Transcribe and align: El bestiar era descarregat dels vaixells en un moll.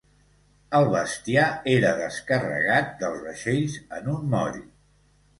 El 0.77 0.85
bestiar 0.93 1.49
era 1.73 1.91
descarregat 1.99 2.89
dels 3.01 3.19
vaixells 3.27 3.75
en 3.99 4.09
un 4.15 4.25
moll. 4.33 4.57